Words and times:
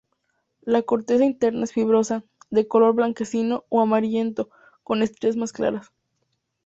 La 0.63 0.81
corteza 0.81 1.23
interna 1.25 1.63
es 1.63 1.73
fibrosa, 1.73 2.23
de 2.49 2.67
color 2.67 2.95
blanquecino 2.95 3.65
a 3.71 3.83
amarillento, 3.83 4.49
con 4.81 5.03
estrías 5.03 5.35
más 5.35 5.53
claras. 5.53 5.91